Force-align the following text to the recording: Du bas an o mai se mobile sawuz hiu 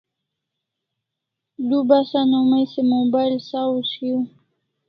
Du 1.67 1.77
bas 1.89 2.09
an 2.19 2.31
o 2.39 2.41
mai 2.51 2.65
se 2.71 2.81
mobile 2.91 3.37
sawuz 3.49 3.89
hiu 3.97 4.17